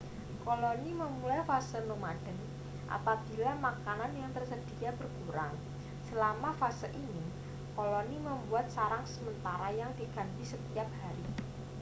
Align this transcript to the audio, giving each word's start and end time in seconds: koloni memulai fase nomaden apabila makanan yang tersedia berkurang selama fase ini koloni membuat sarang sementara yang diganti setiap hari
koloni 0.45 0.91
memulai 1.01 1.41
fase 1.49 1.77
nomaden 1.89 2.33
apabila 2.95 3.51
makanan 3.67 4.09
yang 4.21 4.31
tersedia 4.37 4.89
berkurang 4.99 5.53
selama 6.09 6.49
fase 6.59 6.87
ini 7.03 7.21
koloni 7.77 8.17
membuat 8.29 8.65
sarang 8.75 9.03
sementara 9.13 9.67
yang 9.81 9.91
diganti 10.01 10.43
setiap 10.57 10.89
hari 11.05 11.25